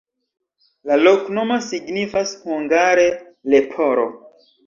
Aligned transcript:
La 0.91 0.95
loknomo 1.01 1.57
signifas 1.65 2.33
hungare: 2.47 3.05
leporo. 3.55 4.09